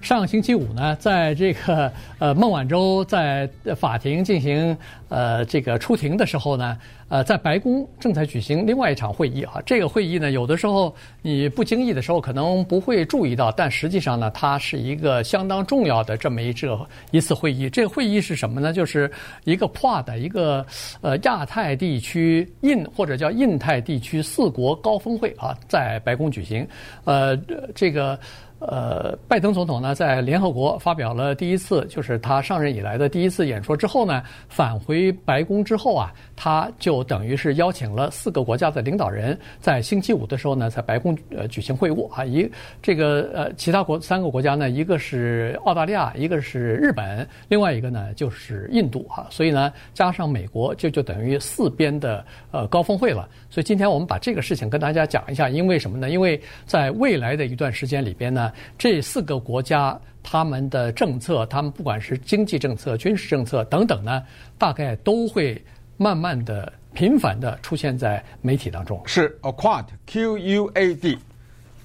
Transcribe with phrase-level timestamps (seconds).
[0.00, 4.76] 上星期五呢，在这个呃孟晚舟在法庭进行
[5.08, 9.60] 呃这个出庭的时候呢，呃，在白宫正在举行另外一场会议啊。
[9.66, 17.68] 这个会议呢，有的时候你不经意的时候可能不会注意到，但实际上呢，它是一个相当重要的这么一这一次会议。
[17.68, 18.72] 这个会议是什么呢？
[18.72, 19.10] 就是
[19.44, 20.64] 一个 QUAD 一个
[21.02, 26.66] 呃亚太地区印或者叫印太地区四国高峰会啊，在白宫举行。
[27.04, 27.36] 呃，
[27.74, 28.18] 这个。
[28.60, 42.22] 呃，拜登总统呢，在联合国发表了第一次，就是他上任以来的第一次演说之后呢，返回白宫之后啊，他就等于是邀请了四个国家的领导人，在星期五的时候呢，在白宫呃举行会晤啊。
[42.22, 42.46] 一
[42.82, 49.26] 这个呃，其他国三个国家呢，一个是澳大利亚，一个是日本，另外一个呢就是印度哈。
[49.30, 53.26] 所以呢，加上美国，就就等于四边的呃高峰会了。
[53.48, 56.10] 所以今天我们把这个事情跟大家讲一下，因为什么呢？
[56.10, 58.49] 因为在未来的一段时间里边呢。
[58.78, 64.22] 这四个国家他们的政策，他们不管是经济政策、军事政策等等呢，
[64.58, 65.62] 大概都会
[65.96, 69.00] 慢慢的、频繁的出现在媒体当中。
[69.06, 71.18] 是 a Quad，Q U A D，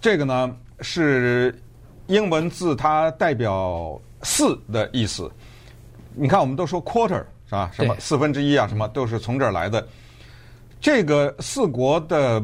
[0.02, 1.58] 这个呢是
[2.08, 5.32] 英文字，它代表四的意思。
[6.14, 7.70] 你看，我们都说 quarter 是吧？
[7.74, 8.68] 什么四分之一啊？
[8.68, 9.86] 什么都是从这儿来的。
[10.82, 12.44] 这个四国的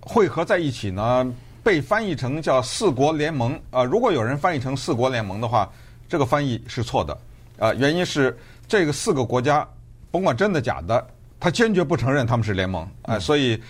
[0.00, 1.32] 汇合在一起呢？
[1.62, 5.70] 被翻译成叫“四国联盟”啊，如果有人翻译成“四国联盟”的话，
[6.08, 7.16] 这个翻译是错的
[7.58, 7.72] 啊。
[7.74, 9.66] 原因是这个四个国家，
[10.10, 11.06] 甭管真的假的，
[11.38, 13.62] 他坚决不承认他们是联盟啊，所以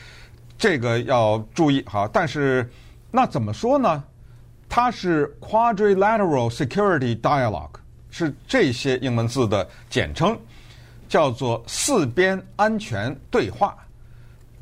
[0.56, 2.08] 这个要注意哈。
[2.12, 2.70] 但是
[3.10, 4.02] 那怎么说呢？
[4.68, 7.74] 它是 Quadrilateral Security Dialogue，
[8.08, 10.34] 是这些英文字的简称，
[11.10, 13.76] 叫做四边安全对话。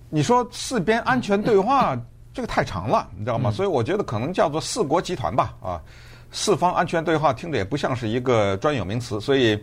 [0.09, 1.97] 你说四边安全对话？
[2.41, 3.51] 这个太长了，你知道吗？
[3.51, 5.79] 所以我觉得可能叫做四国集团吧，啊，
[6.33, 9.63] 四方安全对话听着也不像是一个专有名词，所以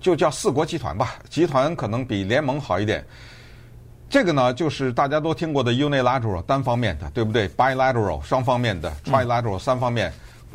[0.00, 1.16] 就叫四国集团吧。
[1.28, 3.04] 集团可能比联盟好一点。
[4.08, 10.10] 这个呢，就是大家都听过的 unilateral 单方面的，对不对？bilateral 双方面的，trilateral 三方面，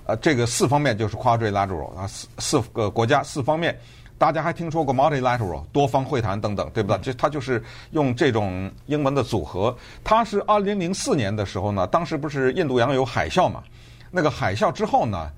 [0.07, 3.79] 呃，这个四方面就是 quadrilateral 啊，四四个国家四方面。
[4.17, 6.97] 大家还听说过 multilateral 多方会谈等等，对不对？
[6.99, 9.75] 这它就是用这种英文的组合。
[10.03, 13.61] 它是二零零四年的时候呢，当时不是印度洋有海啸嘛？
[14.09, 15.29] 那个海啸之后呢，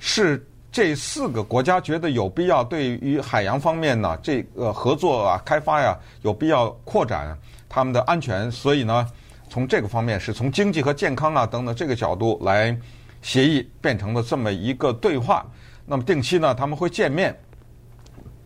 [0.00, 7.34] 是这四个国家觉得有必要对于海洋方面呢，这个合作啊、开发呀，有必要扩展
[7.68, 8.52] 他们的安全。
[8.52, 9.06] 所以呢，
[9.48, 12.76] 从这个方面是从经济和健康啊等等这个角度来
[13.22, 15.46] 协议，变成了这么一个对话。
[15.86, 17.34] 那么定期呢，他们会见面。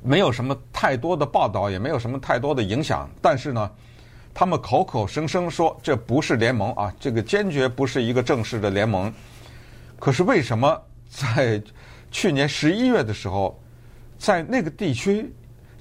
[0.02, 3.08] 没有什么太多的报道，也没有什么太多的影响。
[3.20, 3.70] 但是呢，
[4.32, 9.12] 他们口口声声说这不是联盟啊，这个坚决不是一个正式的联盟。
[9.98, 10.80] 可是为什么
[11.10, 11.62] 在
[12.10, 13.60] 去年十一月的时候，
[14.18, 15.30] 在那个地区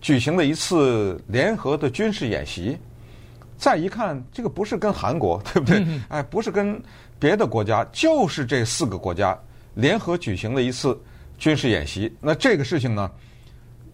[0.01, 2.77] 举行了一次联合的军事演习？
[3.57, 5.85] 再一看，这个不是跟韩国，对不对？
[6.07, 6.81] 哎，不是跟
[7.19, 9.37] 别的国家，就是这四个国家
[9.75, 10.97] 联合举行了一次
[11.37, 12.13] 军事演习。
[12.21, 13.09] 那这个事情呢？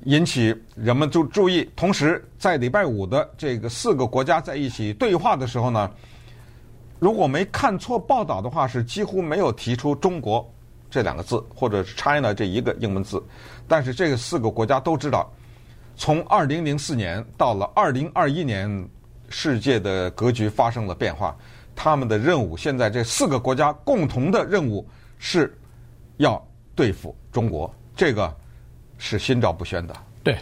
[0.06, 5.90] 引起人们注注意，同时在礼拜五的这个四个国家在一起对话的时候呢，
[7.00, 10.48] 如果没看错报道的话，是几乎没有提出“中国”
[10.92, 13.22] 这两个字，或者是 “China” 这一个英文字。
[13.68, 15.28] 但是这个四个国家都知道，
[15.96, 18.88] 从二零零四年到了二零二一年，
[19.30, 21.36] 世界的格局发生了变化。
[21.76, 24.88] 他们的任务，现在这四个国家共同的任务
[25.18, 25.58] 是
[26.18, 26.40] 要
[26.76, 27.74] 对付中国。
[27.96, 28.32] 这个。
[28.98, 30.36] 是心照不宣的，对，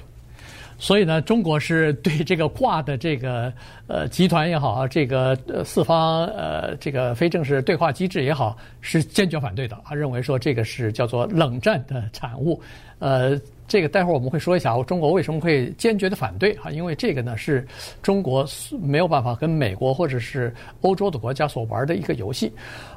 [0.77, 3.51] 所以呢，中国是对这个挂的这个
[3.87, 9.77] 呃集团也好，这个四方呃这个非正式对话机制也好，是坚决反对的。
[9.85, 12.61] 他认为说这个是叫做冷战的产物。
[12.99, 16.69] 呃，这个待会儿我们会说一下，中国为什么会坚决的反对啊？
[16.69, 17.67] 因为这个呢是
[18.01, 18.45] 中国
[18.81, 22.51] 没有办法跟美国或者是欧洲的国家所玩的一个游戏。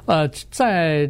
[0.05, 1.09] 呃，在。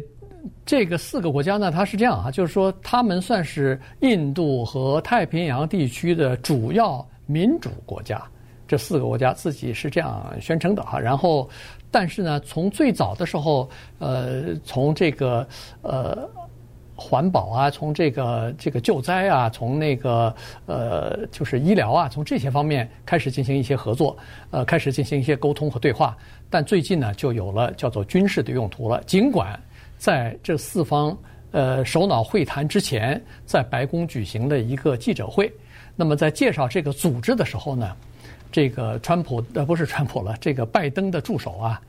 [0.64, 8.22] 这个四个国家呢，它是这样啊，就是说，他们算是印度和太平洋地区的主要民主国家。
[8.66, 10.98] 这四个国家自己是这样宣称的哈。
[10.98, 11.48] 然后，
[11.90, 13.68] 但是呢，从最早的时候，
[13.98, 15.48] 呃，从这个
[15.80, 16.28] 呃
[16.94, 20.34] 环保啊，从这个这个救灾啊，从那个
[20.66, 24.14] 呃就是医疗啊，从这些方面开始进行一些合作，
[24.50, 26.14] 呃，开始进行一些沟通和对话。
[26.50, 29.58] 但最近呢，就有了叫做军事的用途了，尽管。
[29.98, 31.16] 在这四方
[31.50, 35.52] 呃首脑会谈之前，在白宫举行了一个记者会。
[35.96, 37.96] 那么在介绍这个组织的时候呢，
[38.52, 41.82] 这个川普呃不是川普了，这个拜登的助手啊，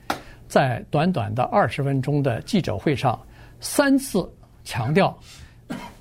[0.47, 3.19] 在短短的二十分钟的记者会上，
[3.59, 4.27] 三次
[4.63, 5.15] 强调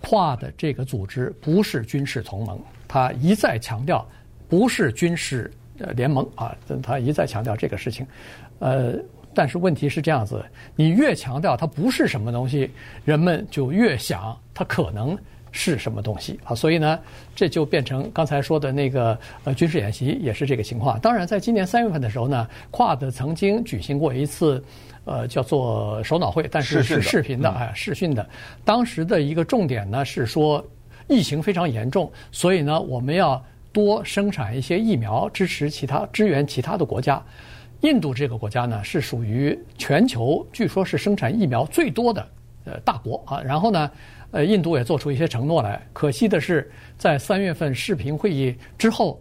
[0.01, 2.59] 跨的这个组织不是军事同盟，
[2.89, 4.07] 他一再强调
[4.49, 5.53] 不是军事
[5.95, 8.07] 联盟啊，他一再强调这个事情，
[8.59, 8.95] 呃，
[9.39, 10.45] 但是问题是这样子，
[10.75, 12.69] 你越强调它不是什么东西，
[13.05, 15.17] 人们就越想它可能。
[15.51, 16.55] 是什么东西啊？
[16.55, 17.01] 所以呢，
[17.35, 21.01] 这就变成刚才说的那个呃军事演习，也是这个情况。
[21.01, 24.63] 当然，在今年三月份的时候呢，QUAD 曾经举行过一次
[25.07, 28.29] 呃叫做首脑会，但是是视频的啊视讯的。
[28.63, 30.63] 当时的一个重点呢是说
[31.09, 33.43] 疫情非常严重，所以呢我们要
[33.73, 37.21] 多生产一些疫苗，支持其他支援其他的国家。
[37.81, 42.29] 印度这个国家呢是属于全球据说是生产疫苗最多的
[42.65, 43.41] 呃大国啊。
[43.43, 43.91] 然后呢。
[44.31, 45.81] 呃，印度也做出一些承诺来。
[45.91, 49.19] 可惜的是，在三月份视频会议之后，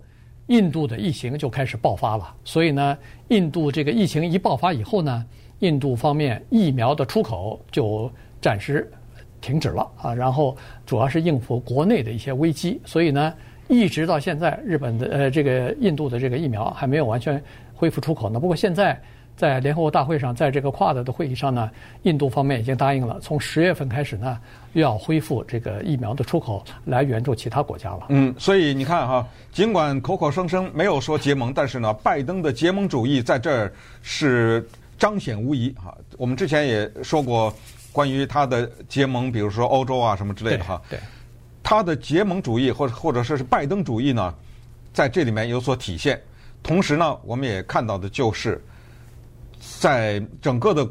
[0.48, 2.36] 印度的疫情就开始爆发了。
[2.44, 2.98] 所以呢，
[3.30, 5.25] 印度这个疫情一爆发以后呢，
[5.59, 8.12] 印度方面疫苗的出口就
[8.42, 8.92] 暂时
[9.39, 10.13] 停止了啊。
[10.13, 12.81] 然后主要是应付国内的一些危机。
[12.83, 13.33] 所以呢，
[13.69, 17.42] 一直到现在，日本的呃这个印度的这个疫苗还没有完全
[17.78, 18.40] 恢复出口呢。
[18.40, 19.00] 不过现在。
[19.38, 21.70] 在联合国大会上，在这个 QUAD 的会议上呢，
[22.02, 24.40] 印度方面已经答应了，从十月份开始呢，
[24.74, 28.08] 又要恢复这个疫苗的出口，来援助其他国家了。
[28.10, 33.72] 嗯，所以你看哈，尽管口口声声没有说结盟，但是呢，拜登的结盟主义在这儿
[34.02, 35.96] 是彰显无疑哈。
[36.18, 37.54] 我们之前也说过
[37.92, 40.82] 关于他的结盟，比如说欧洲啊什么之类的哈。
[40.90, 40.98] 对。
[41.62, 44.34] 他的结盟主义或者或者说是拜登主义呢，
[44.94, 46.20] 在这里面有所体现。
[46.68, 48.64] 同时呢，我们也看到的就是。
[49.80, 50.88] 在整个的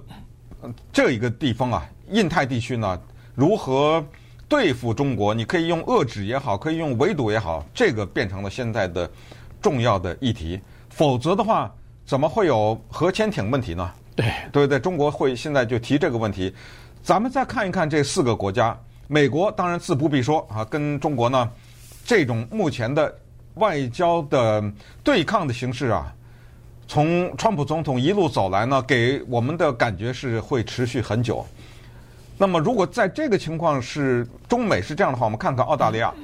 [0.92, 3.00] 这一个地方啊，印太地区呢，
[3.34, 4.04] 如何
[4.48, 5.32] 对付中国？
[5.32, 9.08] 你可以用遏制也好，可以用围堵也好，这个变成了现在的
[9.62, 10.60] 重要的议题。
[10.90, 11.72] 否则的话，
[12.04, 13.90] 怎么会有核潜艇问题呢？
[14.16, 14.78] 对，对不对？
[14.78, 16.52] 中国会现在就提这个问题。
[17.02, 21.48] 咱们再看一看这四个国家，美国当然自不必说啊，跟中国呢
[22.04, 23.16] 这种目前的
[23.56, 24.64] 外交的
[25.04, 26.10] 对抗的形式啊。
[26.88, 31.44] 从川普总统一路走来呢，给我们的感觉是会持续很久。
[32.38, 36.14] 那么，如果在这个情况是中美是这样的话，我们看看澳大利亚。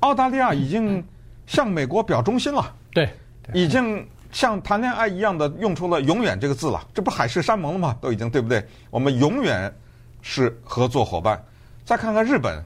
[0.00, 1.04] 澳大利亚已经
[1.46, 3.08] 向美国表忠心了，对，
[3.52, 6.84] 已经像谈恋爱一样的用出了“永远”这个字了。
[6.92, 7.96] 这不海誓山盟了吗？
[8.00, 8.66] 都已经对不对？
[8.90, 9.72] 我们永远
[10.20, 11.40] 是合作伙伴。
[11.84, 12.60] 再看看日本，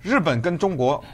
[0.00, 1.04] 日本跟中国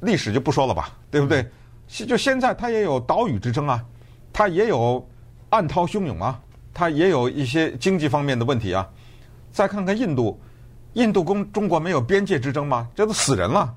[0.00, 1.46] 历史就不说了吧，对不对？
[1.88, 3.84] 就现在它也有岛屿之争啊。
[4.32, 5.08] 它也有
[5.50, 6.40] 暗涛汹涌啊，
[6.72, 8.88] 它也有一些经济方面的问题啊。
[9.52, 10.40] 再看看印度，
[10.94, 12.88] 印度跟中国没有边界之争吗？
[12.96, 13.72] 这都死人了，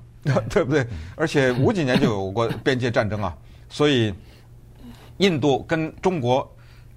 [0.50, 0.84] 对 不对？
[1.14, 3.32] 而且五几年就有过边界战争啊。
[3.68, 4.12] 所以，
[5.18, 6.50] 印度跟中国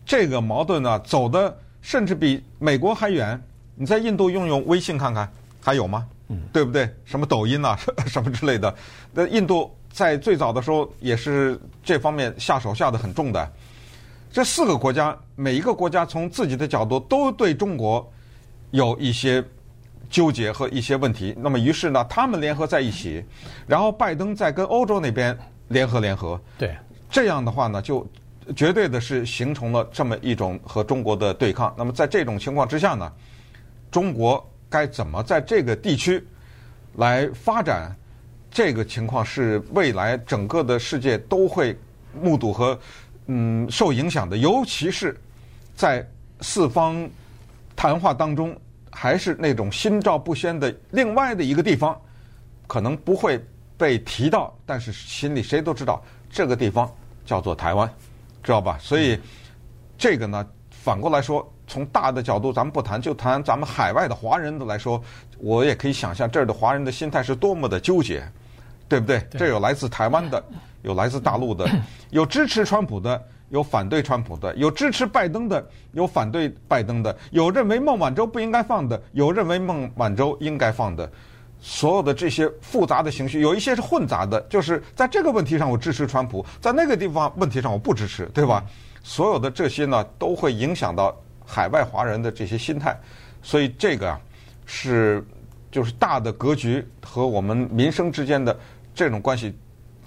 [0.04, 3.40] 这个矛盾呢，走的甚至比美国还远。
[3.76, 5.32] 你在印度用用微信看看，
[5.64, 6.08] 还有吗？
[6.54, 6.90] 对不对？
[7.06, 8.74] 什么抖音啊， 什么之类的。
[9.14, 9.70] 那印度。
[9.94, 13.52] 在最早的时候，也是这方面下手下的很重的。
[14.32, 18.10] 这四个国家，每一个国家从自己的角度都对中国
[18.70, 19.44] 有一些
[20.10, 21.36] 纠结和一些问题。
[21.38, 23.22] 那么，于是呢，他们联合在一起，
[23.68, 25.38] 然后拜登在跟欧洲那边
[25.68, 26.40] 联合联合。
[26.58, 26.74] 对，
[27.10, 28.08] 这样的话呢，就
[28.56, 31.76] 绝对的是形成了这么一种和中国的对抗。
[31.78, 33.12] 那么，在这种情况之下呢，
[33.92, 36.26] 中国该怎么在这个地区
[36.96, 37.96] 来发展？
[38.50, 41.78] 这个情况是未来整个的世界都会
[42.22, 42.78] 目睹和
[43.28, 45.18] 嗯受影响的，尤其是
[45.74, 46.06] 在
[46.42, 47.10] 四方
[47.78, 48.54] 谈话当中，
[48.92, 51.98] 还是那种心照不宣的另外的一个地方，
[52.68, 53.42] 可能不会
[53.78, 56.94] 被提到，但是心里谁都知道这个地方
[57.26, 57.90] 叫做台湾，
[58.44, 58.78] 知道吧？
[58.82, 59.18] 所以
[59.98, 65.02] 这个呢，反过来说，从大的角度咱们不谈，就谈咱们海外的华人的来说，
[65.40, 68.22] 我也可以想象这儿的华人的心态是多么的纠结。
[68.90, 69.26] 对不对？
[69.40, 70.44] 这有来自台湾的，
[70.84, 71.66] 有来自大陆的，
[72.10, 81.10] 有支持川普的，有反对川普的，有支持拜登的，有反对拜登的，有认为孟晚舟不应该放的，有认为孟晚舟应该放的，
[81.62, 88.62] 所有的这些复杂的情绪，有一些是混杂的，就是在这个问题上我支持川普，在那个地方问题上我不支持，对吧？
[89.04, 91.16] 所有的这些呢，都会影响到
[91.52, 92.98] 海外华人的这些心态，
[93.42, 94.20] 所以这个啊，
[94.66, 95.22] 是
[95.70, 98.58] 就是大的格局和我们民生之间的。
[98.94, 99.58] 这种关系，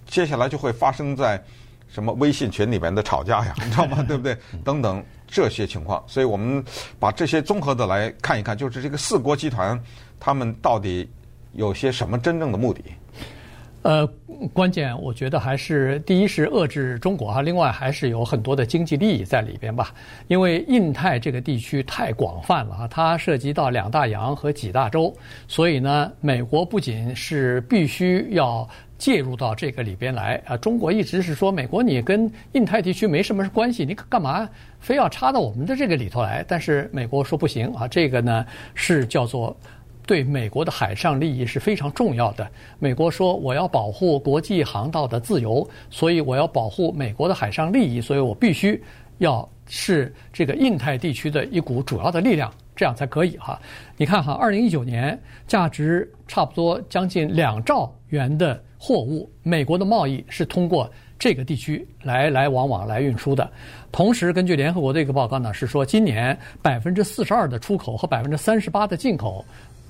[0.07, 1.43] 接下来就会发生在
[1.89, 4.05] 什么微信群里面的吵架呀， 你知道吗？
[4.07, 4.37] 对不对？
[4.63, 6.63] 等等这些情况，所以我们
[7.01, 9.83] 把这些综合的来看一看，就是这个四国集团
[10.21, 11.11] 他们到底
[11.53, 12.83] 有些什么真正的目的？
[13.85, 14.07] 呃，
[14.55, 19.93] 关键我觉得还是第一是遏制中国哈，另外还是有很多的经济利益在里边吧。
[20.27, 25.15] 因为印太这个地区太广泛了啊，它涉及到两大洋和几大洲，
[25.47, 30.57] 所以呢，美国不仅是必须要介入到这个里边来啊。
[30.57, 34.49] 中国一直是说，美国你跟印太地区没什么关系，你干嘛
[34.81, 36.43] 非要插到我们的这个里头来？
[36.49, 39.55] 但是美国说不行啊，这个呢是叫做。
[40.07, 42.49] 对美国的海上利益是非常重要的。
[42.79, 48.83] 美国说，我要保护国际航道的自由，所以我要保护美国的海上利益，所以我必须
[49.19, 53.61] 要是这个印太地区的一股主要的力量，这样才可以哈。
[53.97, 63.51] 你看哈，二零一九年价值差不多将近两兆元的货物，美国的贸易是通过这个地区来来往往来运输的。
[63.91, 69.43] 同时，根据联合国的一个报告呢，是说今年百分之四十二的出口和百分之三十八的进口。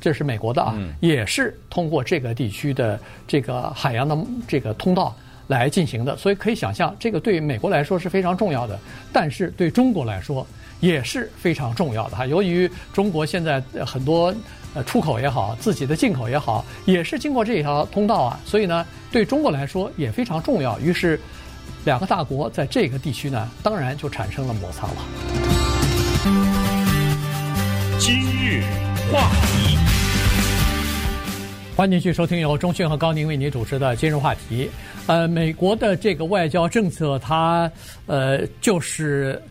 [0.05, 4.15] 这是美国的啊，也是通过这个地区的这个海洋的
[4.47, 8.79] 这个通道来进行的，所以可以想象，这个对美国来说是非常重要的，
[9.15, 10.47] 但是对中国来说
[10.81, 12.27] 也是非常重要的哈。
[12.27, 14.35] 由于中国现在很多
[14.75, 20.79] 呃出口也好，自己的进口也好，也是经过这条通道啊，所以呢，对中国来说也非常重要。
[20.81, 21.19] 于是，
[21.87, 24.97] 两个大国在这个地区呢，当然就产生了摩擦了。
[27.99, 28.63] 今日
[29.13, 29.79] 话题。
[31.77, 34.71] 欢迎继续收听由钟迅和高宁为您主持的今日话题。
[35.07, 37.71] 呃，美国的这个外交政策，它
[38.07, 39.43] 呃就是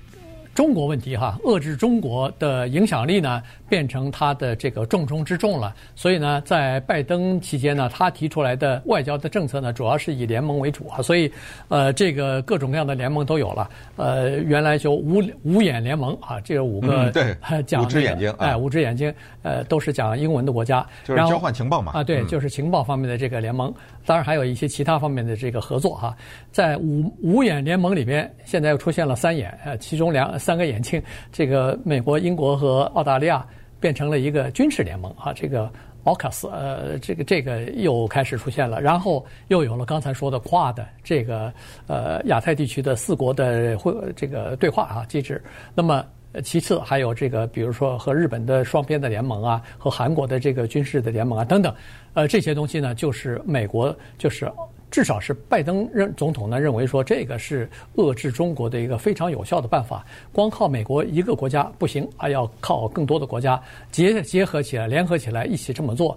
[0.53, 11.31] 中国问题哈，遏制中国的影响力呢，变成他的这个重中之重了，所以呢，在拜登期间呢，他提出来的外交的政策呢，主要是以联盟为主啊，所以
[11.69, 13.69] 呃，这个各种各样的联盟都有了。
[13.95, 17.35] 呃，原来就五五眼联盟啊，这个五个、嗯、对。
[17.63, 21.91] 讲、这个、五只眼睛哎，五只眼睛呃，都是讲英文的国家，就是交换情报嘛。
[21.93, 23.73] 啊，对，就是情报方面的这个联盟，
[24.05, 26.15] 当然还有一些其他方面的这个合作哈。
[26.51, 33.45] 在五五眼联盟里边，现在又出现了三眼，呃，其中两三个眼睛，这个美国、英国和澳大利亚。
[33.79, 35.69] 变成了一个军事联盟啊，这个
[36.05, 41.53] 奥卡斯呃，这个这个又开始出现了，然后又有了刚才说的跨的这个
[41.85, 45.43] 呃亚太地区的四国的会这个对话啊机制。
[45.75, 46.01] 那么
[46.41, 51.73] 其次还有这个，比如说和日本的双边的联盟啊，和韩国的这个军事的联盟啊等等，
[52.13, 54.51] 呃这些东西呢，就是美国就是。
[54.91, 60.05] 至少是拜登认总统呢认为说，这个是遏制中国的一个非常有效的办法。
[60.31, 63.59] 光靠美国一个国家不行，还要靠更多的国家
[63.89, 66.15] 结结合起来、联合起来一起这么做。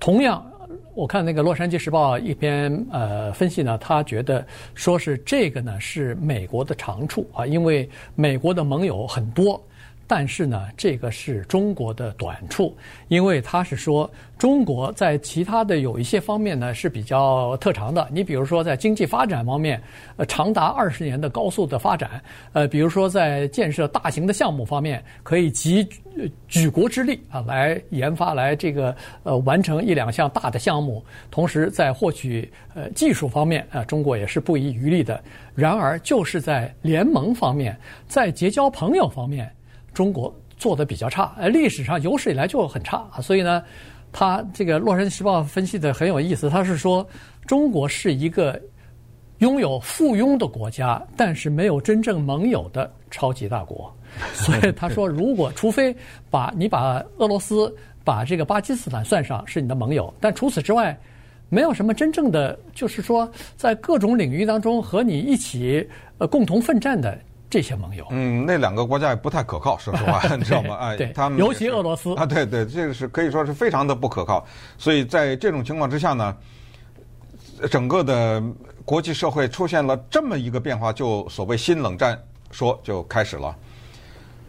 [0.00, 0.42] 同样，
[0.94, 9.62] 我看那个《洛杉矶时报》一篇呃分析呢，他觉得说是这个呢是美国的长处啊，因为美国的盟友很多。
[10.06, 12.76] 但是呢，这个是中国的短处，
[13.08, 18.06] 因为他是说中国在其他的有一些方面呢是比较特长的。
[18.12, 19.82] 你比如说在经济发展方面，
[20.16, 25.86] 呃，长达二十年的高速的发展，呃，比如说在建设大型的项目方面，可以集
[26.48, 31.04] 举国之力啊来研发来这个呃完成一两项大的项目。
[31.30, 35.22] 同时在获取呃技术方面啊，中国也是不遗余力的。
[35.54, 39.50] 然而就是在联盟方面，在结交朋友方面。
[39.94, 43.62] 中国做的比较差，呃，历史上有史以来就很差啊，所以呢，
[44.12, 47.06] 他这个《洛杉矶时报》分析的很有意思，他是说
[47.46, 48.60] 中国是一个
[49.38, 53.94] 拥有附庸的国家，但是没有真正盟友的超级大国，
[54.34, 55.94] 所以他说，如果除非
[56.30, 57.74] 把你把俄罗斯、
[58.04, 60.96] 把这个巴基斯坦算上是你的盟友，但除此之外，
[61.48, 65.86] 没有什么真正的，就是说在各种领域当中和你一起
[66.18, 67.18] 呃共同奋战的。
[67.54, 70.74] 这些盟友，嗯，那两个国家也不太可靠，说实话， 你知道吗？
[70.74, 74.44] 哎，他们尤其俄罗斯啊，对对，这个是可以说是非常的不可靠。
[74.76, 76.36] 所以在这种情况之下呢，
[77.70, 78.42] 整个的
[78.84, 82.20] 国际社会出现了这么一个变化，就所谓新冷战
[82.50, 83.54] 说就开始了。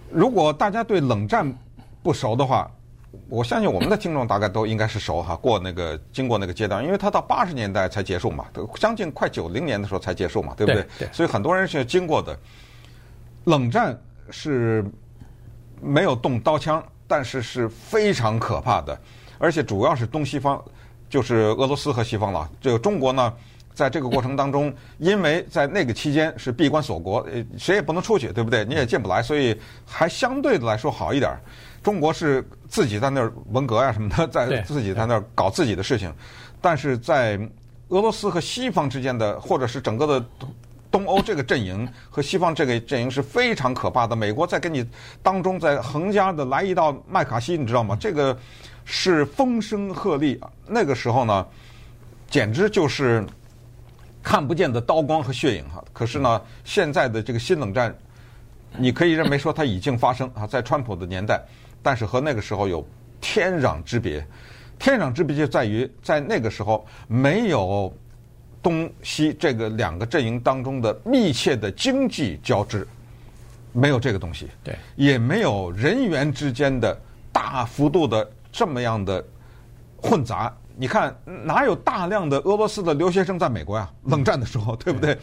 [0.10, 1.56] 如果大家对冷战
[2.02, 2.68] 不熟的话，
[3.30, 8.48] 我相信我们的听众大概都应该是熟哈，过那个经过那个阶段，因为它到八十年代才结束嘛，
[8.80, 10.84] 将近快九零年的时候才结束嘛，对不对？
[10.98, 12.36] 对，所以很多人是经过的。
[13.46, 13.98] 冷战
[14.30, 14.84] 是
[15.82, 19.00] 没有动刀枪，但是是非常可怕的，
[19.38, 20.64] 而且主要是东西方，
[21.10, 22.50] 就是俄罗斯和西方了。
[22.60, 23.34] 这个中国呢，
[23.74, 28.66] 在这个过程当中，因为在那个期间是闭关锁国，呃，谁也不能出去，对不对？
[28.66, 31.38] 你也进不来，所以还相对的来说好一点。
[31.84, 36.12] 中国是自己在那儿文革呀什么的， 在自己在那儿搞自己的事情，
[36.60, 37.40] 但是在
[37.90, 40.26] 俄罗斯和西方之间的，或者是整个的。
[40.96, 44.16] 东欧这个阵营和西方这个阵营是非常可怕的。
[44.16, 44.86] 美国在跟你
[45.22, 47.98] 当中在横加的来一道麦卡锡，你知道吗？
[48.00, 48.38] 这个
[48.86, 50.50] 是风声鹤唳啊。
[50.66, 51.46] 那个时候呢，
[52.30, 53.28] 简直就是
[54.24, 55.84] 看不见的刀光和血影哈。
[55.92, 57.94] 可是呢，现在的这个新冷战，
[58.78, 61.44] 你可以认为说它已经发生啊，在川普的年代，
[61.84, 62.88] 但是和那个时候有
[63.20, 64.26] 天壤之别。
[64.80, 67.94] 天壤之别就在于，在那个时候没有
[68.66, 72.88] 东西这个两个阵营当中的密切的经济交织，
[73.72, 77.00] 没有这个东西，对，也没有人员之间的
[77.32, 79.24] 大幅度的这么样的
[79.98, 80.52] 混杂。
[80.76, 83.88] 你看，哪有大量的俄罗斯的留学生在美国呀？
[84.06, 85.16] 冷战的时候，对不对？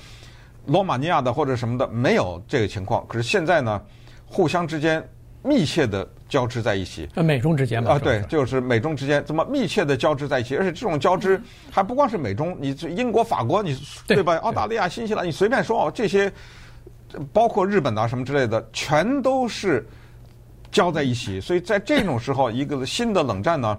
[0.67, 3.05] 罗马尼亚的或者什么的，没有这个情况。
[3.09, 3.83] 可是现在呢，
[4.25, 5.05] 互相之间
[5.43, 7.07] 密切的交织在一起。
[7.17, 7.91] 美中之间嘛？
[7.91, 11.39] 啊，对，就是美中之间这么密切的交织在一起，而且这种交织
[11.71, 14.35] 还不光是美中，你英国、法国，你对吧？
[14.37, 16.33] 澳大利亚、新西兰，你随便说哦，这些
[17.35, 19.87] 包括日本啊什么之类的，全都是
[20.71, 21.39] 交在一起。
[21.39, 23.79] 所以在这种时候，一个新的冷战呢？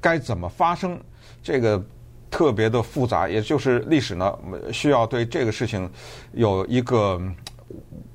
[0.00, 0.98] 该怎么发生？
[1.42, 1.82] 这个
[2.30, 4.38] 特别的复杂，也就是历史呢，
[4.72, 5.90] 需要对这个事情
[6.32, 7.20] 有一个，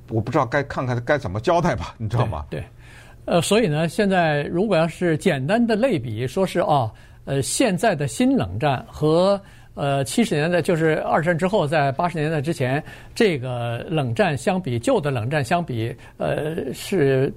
[0.10, 2.46] 我不知道该看看该怎么交代吧，你知道吗？
[2.50, 2.66] 对，对
[3.26, 6.92] 呃，所以呢，现在如果要是简单的类比，说是啊，
[7.26, 9.40] 呃，现在的新冷战和
[9.74, 12.82] 呃七十年代，就是二战之后，在八十年代之前，
[13.14, 17.34] 这个冷战相比，旧的冷战相比，呃，是。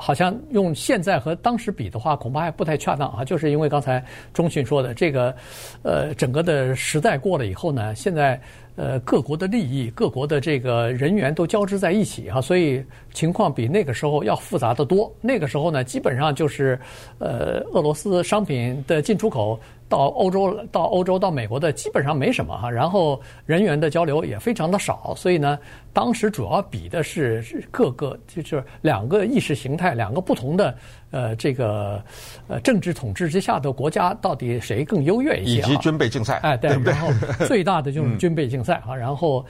[0.00, 3.24] 好像用现在和当时比的话，恐怕还不太恰当啊。
[3.24, 4.02] 就是因为刚才
[4.32, 5.34] 中迅说的这个，
[5.82, 8.40] 呃，整个的时代过了以后呢，现在
[8.76, 15.12] 呃各国的利益、各国的这个人员都交织在一起啊，所以情况比那个时候要复杂的多。
[15.20, 16.80] 那个时候呢，基本上就是
[17.18, 19.60] 呃俄罗斯商品的进出口。
[19.90, 25.58] 到欧洲、到欧洲、到美国的基本上没什么哈，然后人员的交流也非常的少，所以呢，
[25.92, 30.72] 当时主要比的是各个就是两个意识形态、两个不同的
[31.10, 32.00] 呃这个
[32.46, 37.08] 呃政治统治之下的国家到底谁更优越一些，以及军备竞赛，哎，对，对 对然后
[37.46, 39.44] 最大的就是军备竞赛啊，然后。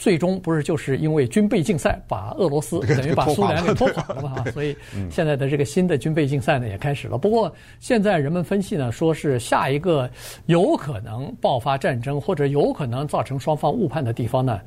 [0.00, 4.42] 最终不是就是因为军备竞赛把俄罗斯 等于把苏联给拖垮了嘛？
[4.50, 4.74] 所以
[5.10, 7.18] 现在的这个新的军备竞赛呢也开始了。
[7.18, 10.08] 不过现在人们分析呢，说是下一个
[10.46, 14.58] 有可能爆发战争或者有可能造成双方误判的地方呢，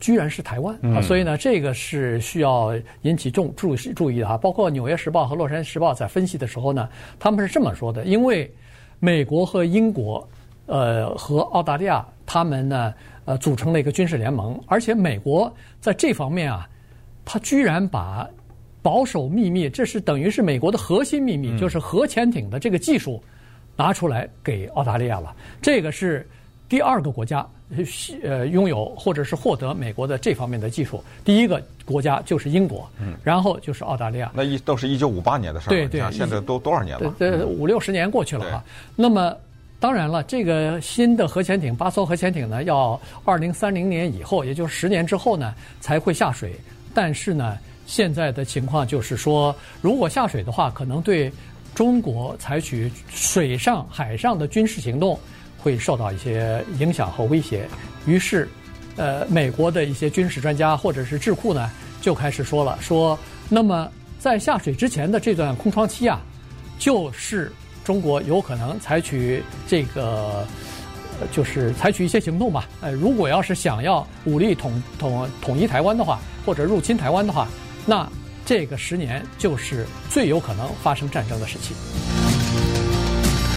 [0.00, 0.98] 居然是台湾啊！
[1.02, 4.36] 所以呢，这个是需要引起重注注意的哈。
[4.36, 6.88] 包括《纽约时报》和《洛杉矶时报》在分析的时候呢，
[7.20, 8.52] 他们是这么说的：因为
[8.98, 10.28] 美国和英国，
[10.66, 12.92] 呃，和澳大利亚他们呢。
[13.26, 16.68] 呃，组成了一个军事联盟，而且美国在这方面啊，
[17.24, 18.28] 他居然把
[18.82, 23.22] 保守秘密，这是等于是美国的核心秘密，就是核潜艇的这个技术
[23.76, 25.34] 拿出来给澳大利亚了。
[25.62, 26.28] 这个是
[26.68, 27.46] 第二个国家
[28.22, 32.86] 呃拥有或者是获得美国的这方面的技术，第一个国家就是英国，
[33.22, 34.30] 然后就是澳大利亚。
[34.34, 37.14] 那一都是一九五八年的事儿，对对，现在都多少年了？
[37.18, 38.62] 对五六十年过去了啊。
[38.94, 39.34] 那么。
[39.80, 46.54] 当然了，这个新的核潜艇八艘核潜艇呢，要二零三零年以后，也就是十年之后呢，才会下水。
[46.94, 51.30] 但是呢，现在的情况就是说，如果下水的话，可能对
[51.74, 55.18] 中国采取水上、海上的军事行动
[55.58, 57.68] 会受到一些影响和威胁。
[58.06, 58.48] 于是，
[58.96, 63.18] 呃，美国的一些军事专家或者是智库呢，就开始说了，说
[63.50, 66.22] 那么在下水之前的这段空窗期啊，
[66.78, 67.52] 就是。
[67.84, 70.46] 中国有可能采取这个，
[71.30, 72.66] 就是采取一些行动吧。
[72.80, 77.46] 呃，如果要是想要武力统统统一台湾的话，或者入侵台湾的话，
[77.84, 78.08] 那
[78.46, 81.74] 这个十年就是最有可能发生战争的时期。